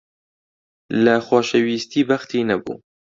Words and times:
لە 1.03 1.15
خۆشەویستی 1.27 2.07
بەختی 2.09 2.47
نەبوو. 2.49 2.75